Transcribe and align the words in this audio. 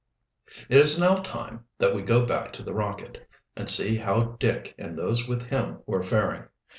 It 0.67 0.77
is 0.77 0.99
now 0.99 1.17
time 1.17 1.65
that 1.77 1.93
we 1.93 2.01
go 2.01 2.25
back 2.25 2.53
to 2.53 2.63
the 2.63 2.73
Rocket 2.73 3.29
and 3.55 3.69
see 3.69 3.97
how 3.97 4.35
Dick 4.39 4.73
and 4.79 4.97
those 4.97 5.27
with 5.27 5.43
him 5.43 5.83
were 5.85 6.01
faring. 6.01 6.47